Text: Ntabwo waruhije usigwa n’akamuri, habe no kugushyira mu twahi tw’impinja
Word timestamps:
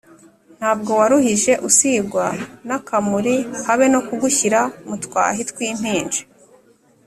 Ntabwo 0.57 0.91
waruhije 0.99 1.53
usigwa 1.67 2.25
n’akamuri, 2.67 3.35
habe 3.67 3.85
no 3.93 3.99
kugushyira 4.07 4.59
mu 4.87 4.95
twahi 5.03 5.41
tw’impinja 5.49 6.21